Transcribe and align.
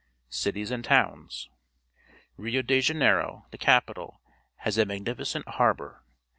Cities 0.31 0.71
and 0.71 0.83
Towns.— 0.83 1.47
Rio 2.43 2.63
de 2.63 2.81
Janeiro, 2.81 3.45
the 3.51 3.57
capital, 3.59 4.19
has 4.55 4.79
a 4.79 4.83
magnificent 4.83 5.47
harbour. 5.47 6.03